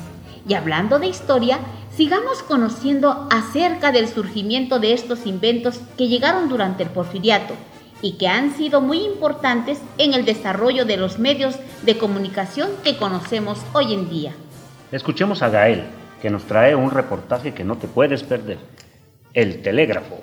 Y 0.46 0.52
hablando 0.52 0.98
de 0.98 1.06
historia, 1.06 1.60
sigamos 1.96 2.42
conociendo 2.42 3.26
acerca 3.30 3.90
del 3.90 4.06
surgimiento 4.06 4.80
de 4.80 4.92
estos 4.92 5.24
inventos 5.24 5.80
que 5.96 6.08
llegaron 6.08 6.50
durante 6.50 6.82
el 6.82 6.90
porfiriato 6.90 7.54
y 8.02 8.12
que 8.12 8.28
han 8.28 8.56
sido 8.56 8.80
muy 8.80 9.04
importantes 9.04 9.78
en 9.98 10.14
el 10.14 10.24
desarrollo 10.24 10.84
de 10.84 10.96
los 10.96 11.18
medios 11.18 11.56
de 11.82 11.98
comunicación 11.98 12.70
que 12.84 12.96
conocemos 12.96 13.58
hoy 13.72 13.94
en 13.94 14.08
día. 14.08 14.32
Escuchemos 14.92 15.42
a 15.42 15.48
Gael, 15.48 15.84
que 16.20 16.30
nos 16.30 16.44
trae 16.44 16.74
un 16.74 16.90
reportaje 16.90 17.54
que 17.54 17.64
no 17.64 17.76
te 17.76 17.88
puedes 17.88 18.22
perder. 18.22 18.58
El 19.32 19.62
telégrafo. 19.62 20.18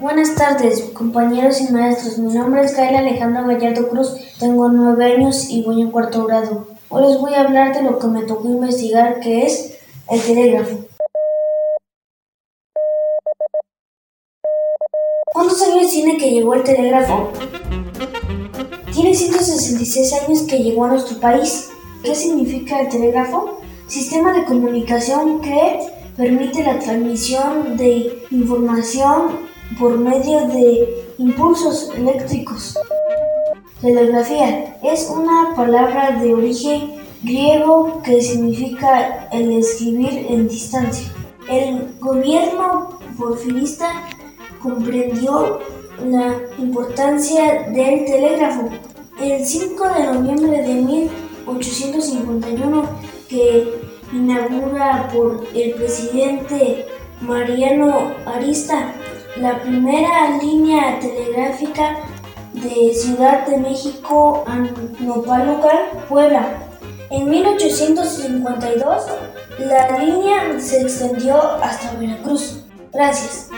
Buenas 0.00 0.34
tardes, 0.34 0.90
compañeros 0.92 1.60
y 1.60 1.72
maestros. 1.72 2.18
Mi 2.18 2.34
nombre 2.34 2.62
es 2.62 2.76
Gael 2.76 2.96
Alejandro 2.96 3.46
Gallardo 3.46 3.88
Cruz. 3.88 4.14
Tengo 4.38 4.68
nueve 4.68 5.14
años 5.14 5.48
y 5.48 5.62
voy 5.62 5.80
en 5.80 5.90
cuarto 5.90 6.26
grado. 6.26 6.66
Hoy 6.88 7.04
les 7.06 7.18
voy 7.18 7.32
a 7.34 7.42
hablar 7.42 7.74
de 7.74 7.82
lo 7.82 7.98
que 7.98 8.08
me 8.08 8.22
tocó 8.22 8.48
investigar, 8.48 9.20
que 9.20 9.46
es 9.46 9.78
el 10.10 10.20
telégrafo. 10.20 10.84
¿Cuántos 15.32 15.62
años 15.62 15.81
tiene 15.92 16.16
que 16.16 16.30
llegó 16.30 16.54
el 16.54 16.62
telégrafo? 16.62 17.30
Tiene 18.94 19.14
166 19.14 20.12
años 20.14 20.42
que 20.42 20.58
llegó 20.58 20.86
a 20.86 20.88
nuestro 20.88 21.20
país. 21.20 21.68
¿Qué 22.02 22.14
significa 22.14 22.80
el 22.80 22.88
telégrafo? 22.88 23.60
Sistema 23.88 24.32
de 24.32 24.44
comunicación 24.44 25.42
que 25.42 25.80
permite 26.16 26.62
la 26.62 26.78
transmisión 26.78 27.76
de 27.76 28.24
información 28.30 29.52
por 29.78 29.98
medio 29.98 30.46
de 30.48 31.04
impulsos 31.18 31.90
eléctricos. 31.94 32.78
Telegrafía 33.82 34.78
es 34.82 35.10
una 35.14 35.54
palabra 35.54 36.12
de 36.22 36.32
origen 36.32 36.94
griego 37.22 38.00
que 38.02 38.22
significa 38.22 39.28
el 39.30 39.52
escribir 39.58 40.26
en 40.30 40.48
distancia. 40.48 41.12
El 41.50 41.88
gobierno 42.00 42.98
porfirista 43.18 44.08
comprendió 44.62 45.60
la 46.06 46.40
importancia 46.58 47.70
del 47.70 48.04
telégrafo. 48.04 48.68
El 49.20 49.44
5 49.44 49.88
de 49.88 50.04
noviembre 50.04 50.62
de 50.62 50.74
1851, 50.74 52.84
que 53.28 53.80
inaugura 54.12 55.08
por 55.12 55.44
el 55.54 55.74
presidente 55.74 56.86
Mariano 57.20 58.12
Arista 58.26 58.94
la 59.36 59.60
primera 59.62 60.36
línea 60.38 60.98
telegráfica 61.00 61.98
de 62.52 62.94
Ciudad 62.94 63.46
de 63.46 63.56
México 63.56 64.44
a 64.46 64.56
Nopalócar, 65.00 66.06
Puebla. 66.08 66.68
En 67.10 67.28
1852, 67.28 69.02
la 69.58 69.98
línea 69.98 70.60
se 70.60 70.82
extendió 70.82 71.36
hasta 71.62 71.92
Veracruz. 71.98 72.60
Gracias. 72.92 73.48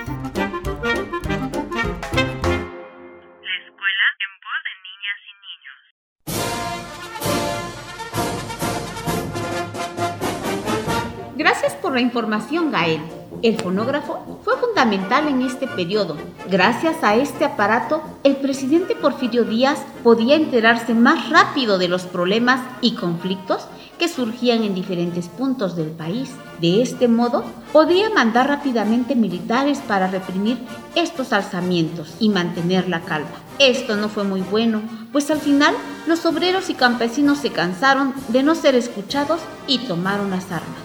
Gracias 11.45 11.75
por 11.75 11.93
la 11.93 12.01
información, 12.01 12.73
Gael. 12.73 13.03
El 13.43 13.61
fonógrafo 13.61 14.41
fue 14.45 14.57
fundamental 14.57 15.29
en 15.29 15.43
este 15.43 15.67
periodo. 15.67 16.17
Gracias 16.51 17.05
a 17.05 17.17
este 17.17 17.45
aparato, 17.45 18.01
el 18.23 18.37
presidente 18.37 18.97
Porfirio 18.97 19.45
Díaz 19.45 19.79
podía 20.03 20.37
enterarse 20.37 20.95
más 20.95 21.29
rápido 21.29 21.77
de 21.77 21.89
los 21.89 22.05
problemas 22.05 22.63
y 22.81 22.95
conflictos 22.95 23.67
que 23.99 24.09
surgían 24.09 24.63
en 24.63 24.75
diferentes 24.75 25.29
puntos 25.29 25.77
del 25.77 25.89
país. 25.89 26.31
De 26.63 26.81
este 26.81 27.09
modo, 27.09 27.45
podía 27.75 28.09
mandar 28.09 28.49
rápidamente 28.49 29.15
militares 29.15 29.83
para 29.87 30.07
reprimir 30.07 30.57
estos 30.95 31.35
alzamientos 31.35 32.15
y 32.21 32.31
mantener 32.31 32.89
la 32.89 33.03
calma. 33.03 33.29
Esto 33.59 33.97
no 33.97 34.09
fue 34.09 34.25
muy 34.25 34.41
bueno, 34.41 34.81
pues 35.13 35.31
al 35.31 35.41
final 35.41 35.75
los 36.07 36.25
obreros 36.25 36.71
y 36.71 36.75
campesinos 36.75 37.37
se 37.37 37.51
cansaron 37.51 38.15
de 38.29 38.43
no 38.43 38.55
ser 38.55 38.75
escuchados 38.77 39.43
y 39.67 39.81
tomaron 39.81 40.31
las 40.31 40.51
armas. 40.51 40.84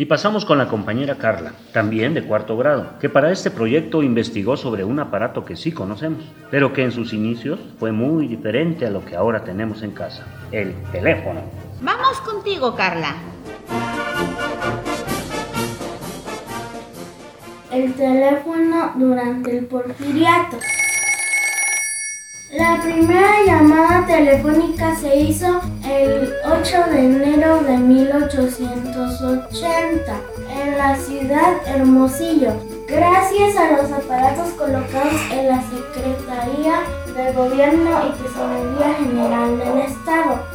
Y 0.00 0.04
pasamos 0.04 0.44
con 0.44 0.58
la 0.58 0.68
compañera 0.68 1.16
Carla, 1.16 1.54
también 1.72 2.14
de 2.14 2.22
cuarto 2.22 2.56
grado, 2.56 3.00
que 3.00 3.08
para 3.08 3.32
este 3.32 3.50
proyecto 3.50 4.04
investigó 4.04 4.56
sobre 4.56 4.84
un 4.84 5.00
aparato 5.00 5.44
que 5.44 5.56
sí 5.56 5.72
conocemos, 5.72 6.24
pero 6.52 6.72
que 6.72 6.84
en 6.84 6.92
sus 6.92 7.12
inicios 7.12 7.58
fue 7.80 7.90
muy 7.90 8.28
diferente 8.28 8.86
a 8.86 8.90
lo 8.90 9.04
que 9.04 9.16
ahora 9.16 9.42
tenemos 9.42 9.82
en 9.82 9.90
casa, 9.90 10.24
el 10.52 10.72
teléfono. 10.92 11.40
Vamos 11.82 12.20
contigo, 12.20 12.76
Carla. 12.76 13.12
El 17.72 17.92
teléfono 17.94 18.92
durante 18.94 19.58
el 19.58 19.66
porfiriato. 19.66 20.58
La 22.50 22.80
primera 22.82 23.44
llamada 23.44 24.06
telefónica 24.06 24.96
se 24.96 25.16
hizo 25.16 25.60
el 25.86 26.32
8 26.46 26.84
de 26.90 27.04
enero 27.04 27.62
de 27.62 27.76
1880 27.76 30.20
en 30.58 30.78
la 30.78 30.96
ciudad 30.96 31.58
Hermosillo, 31.66 32.54
gracias 32.88 33.54
a 33.54 33.72
los 33.72 33.92
aparatos 33.92 34.54
colocados 34.54 35.20
en 35.30 35.48
la 35.48 35.60
Secretaría 35.60 36.84
de 37.14 37.32
Gobierno 37.34 38.06
y 38.06 38.12
Tesorería 38.22 38.94
General 38.94 39.58
del 39.58 39.80
Estado. 39.80 40.47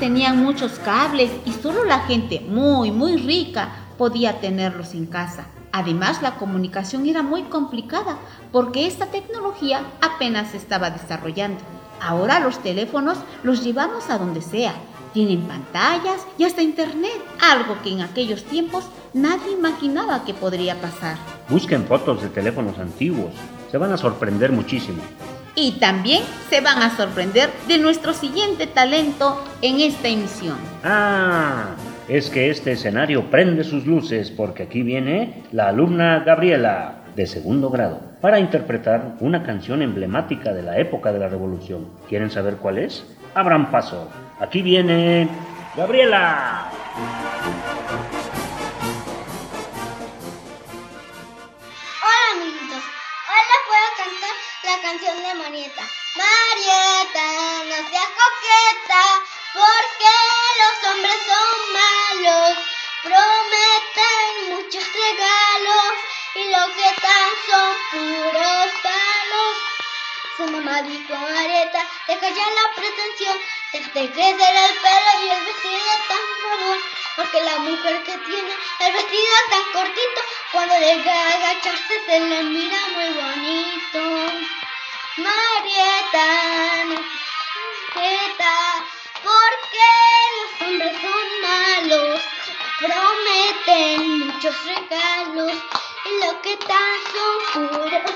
Tenían 0.00 0.42
muchos 0.42 0.72
cables 0.78 1.30
y 1.44 1.52
solo 1.52 1.84
la 1.84 2.00
gente 2.00 2.40
muy, 2.40 2.90
muy 2.90 3.18
rica 3.18 3.68
podía 3.98 4.40
tenerlos 4.40 4.94
en 4.94 5.04
casa. 5.04 5.44
Además, 5.72 6.22
la 6.22 6.36
comunicación 6.36 7.06
era 7.06 7.22
muy 7.22 7.42
complicada 7.42 8.16
porque 8.50 8.86
esta 8.86 9.06
tecnología 9.06 9.82
apenas 10.00 10.50
se 10.50 10.56
estaba 10.56 10.90
desarrollando. 10.90 11.60
Ahora 12.00 12.40
los 12.40 12.60
teléfonos 12.60 13.18
los 13.42 13.62
llevamos 13.62 14.08
a 14.08 14.16
donde 14.16 14.40
sea. 14.40 14.72
Tienen 15.12 15.42
pantallas 15.42 16.26
y 16.38 16.44
hasta 16.44 16.62
internet, 16.62 17.20
algo 17.40 17.76
que 17.82 17.90
en 17.90 18.00
aquellos 18.00 18.44
tiempos 18.44 18.86
nadie 19.12 19.52
imaginaba 19.52 20.24
que 20.24 20.32
podría 20.32 20.80
pasar. 20.80 21.18
Busquen 21.50 21.84
fotos 21.84 22.22
de 22.22 22.30
teléfonos 22.30 22.78
antiguos, 22.78 23.32
se 23.70 23.76
van 23.76 23.92
a 23.92 23.98
sorprender 23.98 24.50
muchísimo. 24.50 25.02
Y 25.54 25.72
también 25.72 26.22
se 26.48 26.60
van 26.60 26.82
a 26.82 26.96
sorprender 26.96 27.50
de 27.66 27.78
nuestro 27.78 28.12
siguiente 28.12 28.66
talento 28.66 29.44
en 29.62 29.80
esta 29.80 30.08
emisión. 30.08 30.56
Ah, 30.84 31.74
es 32.08 32.30
que 32.30 32.50
este 32.50 32.72
escenario 32.72 33.30
prende 33.30 33.64
sus 33.64 33.86
luces 33.86 34.30
porque 34.30 34.64
aquí 34.64 34.82
viene 34.82 35.42
la 35.52 35.68
alumna 35.68 36.20
Gabriela, 36.20 37.02
de 37.16 37.26
segundo 37.26 37.70
grado, 37.70 38.00
para 38.20 38.38
interpretar 38.38 39.14
una 39.20 39.42
canción 39.42 39.82
emblemática 39.82 40.52
de 40.52 40.62
la 40.62 40.78
época 40.78 41.12
de 41.12 41.18
la 41.18 41.28
Revolución. 41.28 41.86
¿Quieren 42.08 42.30
saber 42.30 42.56
cuál 42.56 42.78
es? 42.78 43.04
Abran 43.34 43.70
paso. 43.70 44.08
Aquí 44.40 44.62
viene 44.62 45.28
Gabriela. 45.76 46.70
Marieta. 55.50 55.82
No 57.70 57.76
seas 57.90 58.10
coqueta, 58.20 59.02
porque 59.52 60.14
los 60.60 60.76
hombres 60.88 61.18
son 61.26 61.72
malos, 61.72 62.54
prometen 63.02 64.54
muchos 64.54 64.84
regalos 64.92 65.92
y 66.36 66.44
lo 66.44 66.62
que 66.76 66.88
dan 67.02 67.32
son 67.48 67.72
puros 67.90 68.70
palos. 68.80 69.54
Su 70.36 70.46
mamá 70.52 70.82
dijo 70.82 71.14
a 71.14 71.18
Marieta, 71.18 71.84
deja 72.06 72.28
ya 72.28 72.46
la 72.50 72.74
pretensión, 72.76 73.36
déjate 73.72 74.12
crecer 74.12 74.56
el 74.56 74.74
pelo 74.78 75.12
y 75.24 75.30
el 75.30 75.44
vestido 75.46 75.92
tan 76.06 76.24
robón, 76.44 76.78
porque 77.16 77.42
la 77.42 77.58
mujer 77.58 78.04
que 78.04 78.16
tiene 78.18 78.52
el 78.80 78.92
vestido 78.92 79.34
tan 79.50 79.64
cortito, 79.72 80.20
cuando 80.52 80.78
llega 80.78 81.12
a 81.12 81.34
agacharse 81.34 82.04
se 82.06 82.20
le 82.20 82.42
mira 82.44 82.78
muy 82.94 83.08
bonito. 83.08 84.69
Marieta, 85.16 86.28
porque 89.22 89.88
los 90.36 90.50
hombres 90.68 90.94
son 91.02 91.26
malos, 91.42 92.20
prometen 92.78 93.98
muchos 94.26 94.54
regalos 94.64 95.52
y 96.06 96.24
lo 96.24 96.30
que 96.42 96.56
dan 96.56 96.98
son 97.12 97.36
puros. 97.68 98.12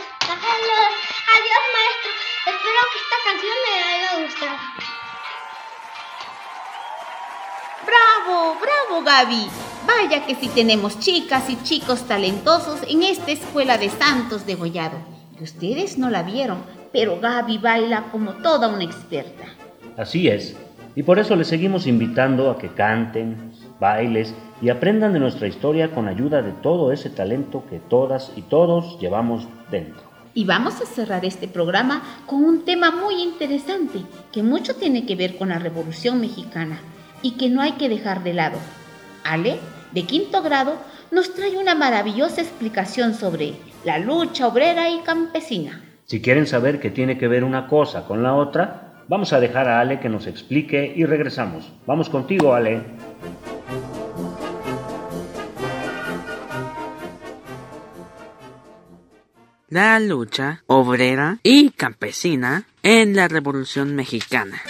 Adiós 1.35 1.65
maestro, 1.75 2.11
espero 2.47 2.81
que 2.93 2.99
esta 2.99 3.19
canción 3.25 3.57
me 3.67 3.75
haya 3.83 4.11
gustado. 4.23 4.59
¡Bravo! 7.85 8.37
¡Bravo, 8.61 9.03
Gaby! 9.03 9.51
Vaya 9.85 10.25
que 10.25 10.35
sí 10.37 10.49
tenemos 10.49 11.01
chicas 11.01 11.51
y 11.51 11.57
chicos 11.63 12.07
talentosos 12.07 12.81
en 12.87 13.03
esta 13.03 13.33
escuela 13.33 13.79
de 13.79 13.91
Santos 13.91 14.47
de 14.47 14.55
Gollado. 14.55 14.99
Y 15.39 15.43
ustedes 15.43 15.99
no 15.99 16.09
la 16.09 16.23
vieron, 16.23 16.84
pero 16.95 17.19
Gaby 17.21 17.59
baila 17.59 18.05
como 18.13 18.35
toda 18.35 18.69
una 18.69 18.85
experta. 18.85 19.45
Así 19.97 20.29
es, 20.29 20.57
y 20.95 21.03
por 21.03 21.19
eso 21.19 21.35
les 21.35 21.49
seguimos 21.49 21.89
invitando 21.89 22.51
a 22.51 22.57
que 22.57 22.69
canten, 22.69 23.53
bailes 23.81 24.33
y 24.63 24.71
aprendan 24.71 25.13
de 25.13 25.19
nuestra 25.19 25.49
historia 25.49 25.91
con 25.91 26.07
ayuda 26.07 26.41
de 26.41 26.53
todo 26.53 26.93
ese 26.93 27.11
talento 27.11 27.65
que 27.69 27.81
todas 27.81 28.31
y 28.37 28.43
todos 28.43 29.01
llevamos 29.01 29.49
dentro. 29.73 30.03
Y 30.35 30.45
vamos 30.45 30.81
a 30.81 30.87
cerrar 30.87 31.25
este 31.25 31.49
programa 31.49 32.01
con 32.27 32.45
un 32.45 32.65
tema 32.65 32.93
muy 32.93 33.21
interesante 33.23 34.03
que 34.33 34.45
mucho 34.45 34.77
tiene 34.77 35.05
que 35.05 35.17
ver 35.17 35.37
con 35.37 35.49
la 35.49 35.59
Revolución 35.59 36.21
Mexicana 36.21 36.79
y 37.23 37.33
que 37.33 37.51
no 37.51 37.61
hay 37.61 37.73
que 37.73 37.89
dejar 37.89 38.23
de 38.23 38.35
lado. 38.35 38.59
Ale, 39.25 39.59
de 39.91 40.05
quinto 40.05 40.43
grado, 40.43 40.77
nos 41.11 41.35
trae 41.35 41.57
una 41.57 41.75
maravillosa 41.75 42.41
explicación 42.41 43.15
sobre 43.15 43.55
la 43.85 43.99
lucha 43.99 44.47
obrera 44.47 44.91
y 44.91 45.01
campesina. 45.01 45.84
Si 46.07 46.21
quieren 46.21 46.47
saber 46.47 46.81
qué 46.81 46.90
tiene 46.90 47.17
que 47.17 47.29
ver 47.29 47.45
una 47.45 47.67
cosa 47.67 48.05
con 48.07 48.23
la 48.23 48.35
otra, 48.35 49.05
vamos 49.09 49.33
a 49.33 49.40
dejar 49.40 49.69
a 49.69 49.81
Ale 49.81 50.01
que 50.01 50.11
nos 50.11 50.27
explique 50.27 50.93
y 50.95 51.05
regresamos. 51.07 51.73
Vamos 51.87 52.11
contigo, 52.11 52.55
Ale. 52.55 52.83
La 59.71 59.99
lucha 59.99 60.62
obrera 60.67 61.38
y 61.43 61.71
campesina 61.71 62.64
en 62.83 63.17
la 63.17 63.27
Revolución 63.27 63.97
Mexicana. 63.97 64.62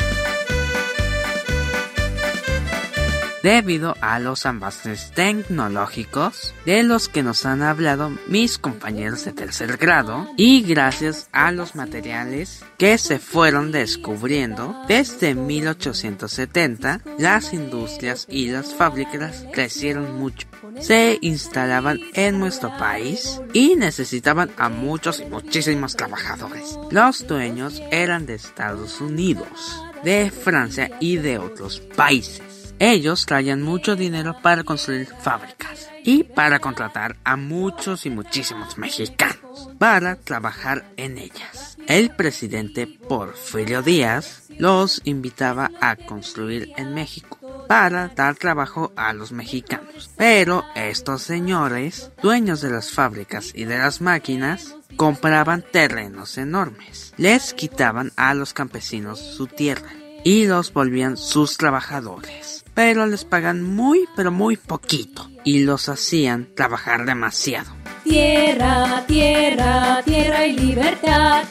Debido 3.44 3.94
a 4.00 4.18
los 4.18 4.46
avances 4.46 5.12
tecnológicos 5.14 6.54
de 6.64 6.83
los 6.83 7.11
que 7.11 7.22
nos 7.22 7.44
han 7.44 7.62
hablado 7.62 8.11
mis 8.26 8.57
compañeros 8.57 9.26
de 9.26 9.35
tercer 9.35 9.76
grado 9.76 10.26
y 10.38 10.62
gracias 10.62 11.28
a 11.30 11.52
los 11.52 11.74
materiales 11.74 12.64
que 12.78 12.96
se 12.96 13.18
fueron 13.18 13.70
descubriendo 13.70 14.74
desde 14.88 15.35
1870 15.35 17.02
las 17.18 17.52
industrias 17.52 18.26
y 18.30 18.48
las 18.48 18.74
fábricas 18.74 19.44
crecieron 19.52 20.18
mucho 20.18 20.48
se 20.80 21.18
instalaban 21.20 22.00
en 22.14 22.40
nuestro 22.40 22.74
país 22.78 23.42
y 23.52 23.76
necesitaban 23.76 24.52
a 24.57 24.70
muchos 24.70 25.20
y 25.20 25.26
muchísimos 25.26 25.96
trabajadores. 25.96 26.78
Los 26.90 27.26
dueños 27.26 27.80
eran 27.92 28.26
de 28.26 28.35
Estados 28.35 29.00
Unidos, 29.00 29.85
de 30.02 30.30
Francia 30.30 30.90
y 30.98 31.18
de 31.18 31.38
otros 31.38 31.80
países. 31.94 32.54
Ellos 32.79 33.27
traían 33.27 33.63
mucho 33.63 33.97
dinero 33.97 34.37
para 34.43 34.65
construir 34.65 35.07
fábricas 35.07 35.89
y 36.03 36.25
para 36.25 36.59
contratar 36.59 37.17
a 37.25 37.37
muchos 37.37 38.05
y 38.05 38.11
muchísimos 38.11 38.79
mexicanos 38.79 39.71
para 39.79 40.17
trabajar 40.17 40.85
en 40.97 41.19
ellas. 41.19 41.79
El 41.87 42.11
presidente 42.11 42.87
Porfirio 42.87 43.83
Díaz 43.83 44.45
los 44.59 45.01
invitaba 45.05 45.71
a 45.81 45.97
construir 45.97 46.73
en 46.77 46.95
México 46.95 47.39
para 47.69 48.09
dar 48.09 48.35
trabajo 48.35 48.93
a 48.97 49.13
los 49.13 49.33
mexicanos. 49.33 50.11
Pero 50.17 50.65
estos 50.75 51.23
señores, 51.23 52.11
dueños 52.23 52.61
de 52.61 52.71
las 52.71 52.91
fábricas 52.91 53.53
y 53.55 53.65
de 53.65 53.79
las 53.79 54.01
máquinas, 54.01 54.77
compraban 54.97 55.65
terrenos 55.73 56.39
enormes. 56.39 57.15
Les 57.17 57.55
quitaban 57.55 58.13
a 58.17 58.35
los 58.35 58.53
campesinos 58.53 59.19
su 59.19 59.47
tierra 59.47 59.91
y 60.25 60.47
los 60.47 60.73
volvían 60.73 61.17
sus 61.17 61.57
trabajadores 61.57 62.63
pero 62.75 63.07
les 63.07 63.25
pagan 63.25 63.63
muy 63.63 64.07
pero 64.17 64.31
muy 64.31 64.57
poquito 64.57 65.31
y 65.45 65.61
los 65.61 65.89
hacían 65.89 66.49
trabajar 66.55 67.07
demasiado. 67.07 67.71
Tierra, 68.03 69.05
tierra, 69.07 70.03
tierra 70.05 70.47
y 70.47 70.59
libertad. 70.59 71.45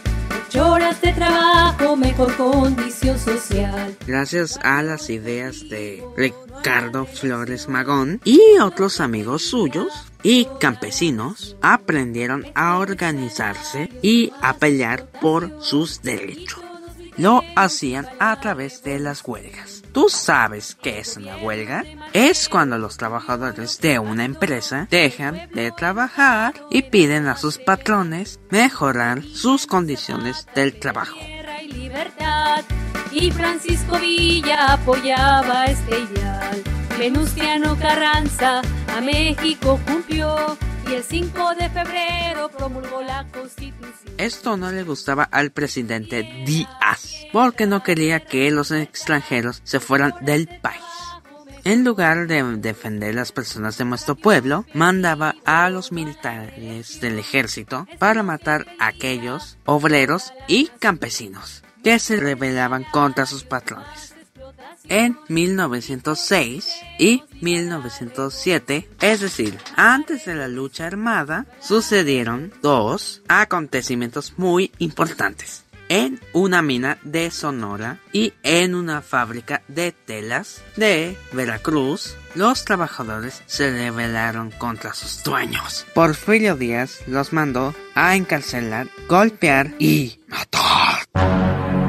Ocho 0.48 0.72
horas 0.72 1.02
de 1.02 1.14
trabajo, 1.14 1.96
mejor 1.96 2.36
condición 2.36 3.18
social. 3.18 3.98
Gracias 4.06 4.60
a 4.62 4.84
las 4.84 5.10
ideas 5.10 5.68
de 5.68 6.04
Ricardo 6.16 7.08
Flores 7.08 7.68
Magón 7.68 8.22
y 8.24 8.40
otros 8.62 9.00
amigos 9.00 9.44
suyos 9.44 9.92
y 10.22 10.46
campesinos 10.60 11.58
aprendieron 11.62 12.46
a 12.54 12.78
organizarse 12.78 13.90
y 14.04 14.32
a 14.42 14.58
pelear 14.58 15.08
por 15.20 15.60
sus 15.60 16.04
derechos. 16.04 16.73
Lo 17.17 17.43
hacían 17.56 18.08
a 18.19 18.39
través 18.39 18.84
de 18.84 18.99
las 18.99 19.23
huelgas. 19.26 19.84
¿Tú 19.91 20.10
sabes 20.10 20.76
qué 20.82 20.99
es 20.99 21.17
una 21.17 21.38
huelga? 21.38 21.84
Es 22.13 22.49
cuando 22.49 22.78
los 22.78 22.97
trabajadores 22.97 23.80
de 23.80 23.99
una 23.99 24.26
empresa 24.26 24.88
dejan 24.89 25.49
de 25.54 25.71
trabajar 25.71 26.56
y 26.71 26.82
piden 26.84 27.28
a 27.28 27.38
sus 27.38 27.60
patrones 27.60 28.39
mejorar 28.49 29.21
sus 29.23 29.67
condiciones 29.67 30.47
del 30.56 30.80
trabajo. 30.80 31.17
Y 33.12 33.32
Francisco 33.32 33.99
Villa 33.99 34.73
apoyaba 34.73 35.65
este 35.65 35.99
ideal. 35.99 36.63
Venustiano 36.97 37.78
Carranza 37.78 38.62
a 38.95 39.02
México 39.02 39.80
cumplió 39.86 40.58
el 40.91 41.04
5 41.04 41.56
de 41.56 41.69
febrero 41.69 42.50
promulgó 42.50 43.02
la 43.02 43.26
Constitución. 43.32 44.13
Esto 44.17 44.58
no 44.58 44.72
le 44.72 44.84
gustaba 44.84 45.24
al 45.24 45.52
presidente 45.52 46.24
Díaz, 46.46 47.26
porque 47.32 47.65
no 47.65 47.84
quería 47.84 48.19
que 48.26 48.50
los 48.52 48.72
extranjeros 48.72 49.62
se 49.63 49.80
fueran 49.80 50.13
del 50.22 50.48
país. 50.62 50.82
En 51.65 51.86
lugar 51.86 52.28
de 52.28 52.43
defender 52.58 53.15
las 53.15 53.32
personas 53.32 53.78
de 53.78 53.86
nuestro 53.86 54.15
pueblo, 54.15 54.65
mandaba 54.74 55.36
a 55.46 55.69
los 55.69 55.93
militares 55.93 57.00
del 57.00 57.19
ejército 57.19 57.88
para 58.00 58.22
matar 58.22 58.67
a 58.80 58.88
aquellos 58.88 59.58
obreros 59.65 60.34
y 60.48 60.67
campesinos 60.80 61.63
que 61.82 62.00
se 62.00 62.17
rebelaban 62.17 62.84
contra 62.84 63.26
sus 63.26 63.46
patrones. 63.46 64.12
En 64.89 65.17
1906 65.30 66.67
y 67.00 67.24
1907, 67.41 68.89
es 69.02 69.22
decir, 69.22 69.58
antes 69.76 70.26
de 70.26 70.36
la 70.36 70.48
lucha 70.48 70.88
armada, 70.88 71.46
sucedieron 71.60 72.54
dos 72.62 73.22
acontecimientos 73.28 74.34
muy 74.38 74.72
importantes. 74.80 75.63
En 75.89 76.19
una 76.34 76.62
mina 76.62 76.98
de 77.04 77.30
Sonora 77.30 78.00
y 78.12 78.34
en 78.43 78.74
una 78.74 79.02
fábrica 79.02 79.62
de 79.67 79.91
telas 79.91 80.62
de 80.76 81.17
Veracruz, 81.34 82.15
los 82.36 82.65
trabajadores 82.65 83.43
se 83.46 83.69
rebelaron 83.69 84.52
contra 84.52 84.93
sus 84.93 85.24
dueños. 85.24 85.86
Porfirio 85.93 86.56
Díaz 86.56 87.02
los 87.08 87.32
mandó 87.32 87.76
a 87.96 88.15
encarcelar, 88.15 88.88
golpear 89.08 89.74
y 89.78 90.19
matar. 90.28 91.83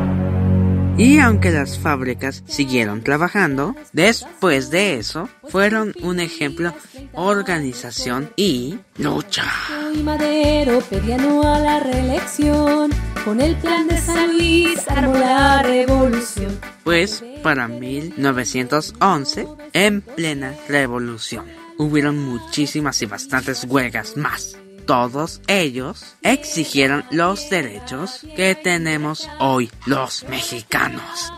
Y 0.97 1.19
aunque 1.19 1.51
las 1.51 1.77
fábricas 1.77 2.45
siguieron 2.47 3.03
trabajando, 3.03 3.75
después 3.93 4.71
de 4.71 4.95
eso 4.95 5.29
fueron 5.49 5.93
un 6.03 6.21
ejemplo 6.21 6.73
organización 7.15 8.31
y 8.37 8.79
lucha. 8.99 9.45
Y 9.93 10.03
Madero 10.05 10.81
pedían 10.89 11.21
a 11.21 11.59
la 11.59 11.81
reelección, 11.81 12.93
con 13.25 13.41
el 13.41 13.57
plan 13.57 13.89
de 13.89 13.99
San 13.99 14.39
Luis 14.39 14.79
armó 14.89 15.15
la 15.15 15.63
revolución. 15.63 16.61
Pues 16.85 17.25
para 17.43 17.67
1911, 17.67 19.49
en 19.73 20.01
plena 20.01 20.55
revolución, 20.69 21.47
hubieron 21.77 22.19
muchísimas 22.19 23.03
y 23.03 23.07
bastantes 23.07 23.65
huelgas 23.65 24.17
más. 24.17 24.57
Todos 24.87 25.41
ellos 25.47 26.17
exigieron 26.23 27.05
los 27.11 27.51
derechos 27.51 28.21
que 28.37 28.55
tenemos 28.55 29.29
hoy 29.39 29.71
los 29.87 30.25
mexicanos. 30.29 31.33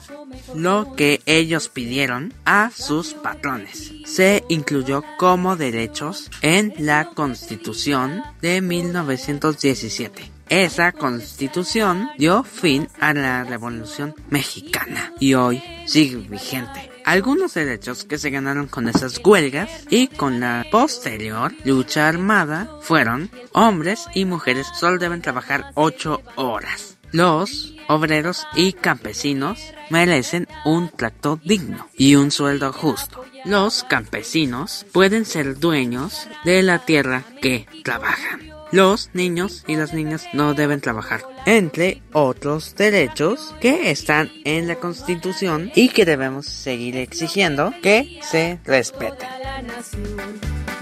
Lo 0.54 0.94
que 0.96 1.20
ellos 1.26 1.68
pidieron 1.68 2.34
a 2.44 2.70
sus 2.70 3.14
patrones 3.14 3.92
se 4.04 4.44
incluyó 4.48 5.02
como 5.18 5.56
derechos 5.56 6.30
en 6.42 6.74
la 6.78 7.10
Constitución 7.14 8.22
de 8.40 8.60
1917. 8.60 10.35
Esa 10.48 10.92
constitución 10.92 12.08
dio 12.18 12.44
fin 12.44 12.88
a 13.00 13.12
la 13.12 13.42
Revolución 13.42 14.14
Mexicana 14.30 15.12
y 15.18 15.34
hoy 15.34 15.60
sigue 15.86 16.18
vigente. 16.18 16.88
Algunos 17.04 17.54
derechos 17.54 18.04
que 18.04 18.16
se 18.16 18.30
ganaron 18.30 18.68
con 18.68 18.88
esas 18.88 19.20
huelgas 19.24 19.68
y 19.90 20.06
con 20.06 20.38
la 20.38 20.64
posterior 20.70 21.52
lucha 21.64 22.06
armada 22.06 22.70
fueron 22.80 23.28
hombres 23.52 24.06
y 24.14 24.24
mujeres 24.24 24.68
solo 24.72 24.98
deben 24.98 25.20
trabajar 25.20 25.72
8 25.74 26.22
horas. 26.36 26.95
Los 27.12 27.74
obreros 27.88 28.46
y 28.54 28.72
campesinos 28.72 29.72
merecen 29.90 30.48
un 30.64 30.90
trato 30.90 31.38
digno 31.42 31.88
y 31.96 32.16
un 32.16 32.30
sueldo 32.30 32.72
justo. 32.72 33.24
Los 33.44 33.84
campesinos 33.84 34.86
pueden 34.92 35.24
ser 35.24 35.58
dueños 35.58 36.28
de 36.44 36.62
la 36.62 36.80
tierra 36.80 37.22
que 37.40 37.66
trabajan. 37.84 38.50
Los 38.72 39.10
niños 39.12 39.62
y 39.68 39.76
las 39.76 39.94
niñas 39.94 40.26
no 40.32 40.52
deben 40.52 40.80
trabajar, 40.80 41.22
entre 41.46 42.02
otros 42.12 42.74
derechos 42.74 43.54
que 43.60 43.92
están 43.92 44.32
en 44.44 44.66
la 44.66 44.74
Constitución 44.74 45.70
y 45.76 45.90
que 45.90 46.04
debemos 46.04 46.46
seguir 46.46 46.96
exigiendo 46.96 47.72
que 47.80 48.18
se 48.28 48.58
respeten. 48.64 49.28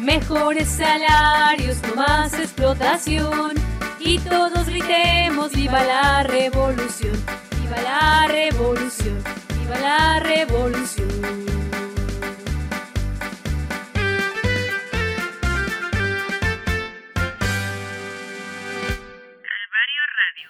Mejores 0.01 0.69
salarios, 0.69 1.77
no 1.89 1.95
más 1.97 2.33
explotación 2.33 3.74
y 4.05 4.19
todos 4.19 4.69
gritemos 4.69 5.53
viva 5.53 5.83
la 5.83 6.23
revolución, 6.23 7.17
viva 7.63 7.81
la 7.83 8.29
revolución, 8.29 9.19
viva 9.61 9.79
la 9.81 10.21
revolución. 10.21 11.09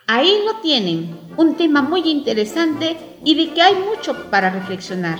Ahí 0.06 0.42
lo 0.44 0.60
tienen, 0.60 1.16
un 1.36 1.56
tema 1.56 1.80
muy 1.82 2.08
interesante 2.10 2.96
y 3.24 3.34
de 3.34 3.54
que 3.54 3.62
hay 3.62 3.74
mucho 3.74 4.30
para 4.30 4.50
reflexionar. 4.50 5.18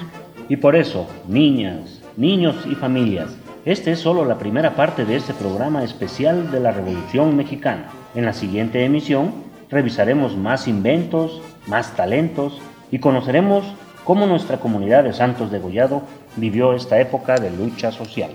Y 0.49 0.57
por 0.57 0.77
eso, 0.77 1.09
niñas, 1.29 2.03
niños 2.17 2.57
y 2.67 2.75
familias, 2.75 3.31
esta 3.65 3.91
es 3.93 4.01
solo 4.01 4.25
la 4.25 4.39
primera 4.39 4.75
parte 4.77 5.05
de 5.05 5.17
este 5.17 5.33
programa 5.35 5.83
especial 5.85 6.51
de 6.51 6.61
la 6.61 6.73
Revolución 6.73 7.35
Mexicana. 7.35 8.04
En 8.15 8.25
la 8.25 8.33
siguiente 8.33 8.85
emisión 8.85 9.35
revisaremos 9.71 10.37
más 10.37 10.69
inventos, 10.69 11.43
más 11.67 11.97
talentos 11.97 12.61
y 12.91 13.01
conoceremos 13.01 13.65
cómo 14.05 14.27
nuestra 14.27 14.59
comunidad 14.59 15.03
de 15.03 15.13
Santos 15.13 15.51
de 15.51 15.59
Gollado 15.59 16.03
vivió 16.37 16.75
esta 16.75 17.01
época 17.01 17.37
de 17.37 17.51
lucha 17.51 17.91
social. 17.91 18.31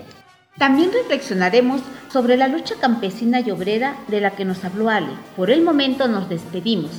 También 0.58 0.90
reflexionaremos 0.92 1.80
sobre 2.12 2.36
la 2.36 2.48
lucha 2.48 2.74
campesina 2.78 3.40
y 3.40 3.50
obrera 3.50 3.96
de 4.08 4.20
la 4.20 4.32
que 4.32 4.44
nos 4.44 4.62
habló 4.64 4.90
Ale. 4.90 5.12
Por 5.36 5.50
el 5.50 5.62
momento 5.62 6.08
nos 6.08 6.28
despedimos. 6.28 6.90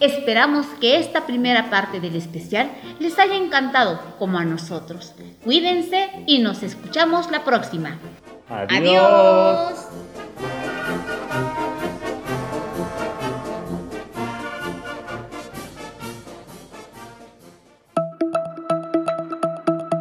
Esperamos 0.00 0.64
que 0.80 0.98
esta 0.98 1.26
primera 1.26 1.68
parte 1.68 2.00
del 2.00 2.16
especial 2.16 2.70
les 2.98 3.18
haya 3.18 3.36
encantado 3.36 4.00
como 4.18 4.38
a 4.38 4.46
nosotros. 4.46 5.12
Cuídense 5.44 6.08
y 6.26 6.38
nos 6.38 6.62
escuchamos 6.62 7.30
la 7.30 7.44
próxima. 7.44 7.98
Adiós. 8.48 9.88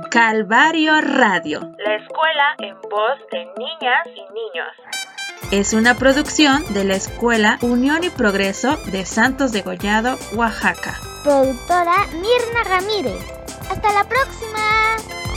Calvario 0.10 1.02
Radio. 1.02 1.60
La 1.78 1.96
escuela 1.96 2.56
en 2.58 2.76
voz 2.82 3.20
de 3.32 3.46
niñas 3.58 4.08
y 4.08 4.22
niños. 4.34 4.68
Es 5.52 5.74
una 5.74 5.94
producción 5.94 6.64
de 6.74 6.84
la 6.84 6.96
Escuela 6.96 7.60
Unión 7.62 8.04
y 8.04 8.10
Progreso 8.10 8.76
de 8.92 9.06
Santos 9.06 9.52
de 9.52 9.62
Gollado, 9.62 10.18
Oaxaca. 10.36 10.96
Productora 11.24 12.08
Mirna 12.14 12.64
Ramírez. 12.68 13.24
Hasta 13.70 13.94
la 13.94 14.04
próxima. 14.04 15.29